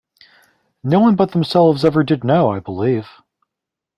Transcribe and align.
No 0.83 0.99
one 0.99 1.15
but 1.15 1.31
themselves 1.33 1.85
ever 1.85 2.03
did 2.03 2.23
know, 2.23 2.49
I 2.49 2.59
believe. 2.59 3.07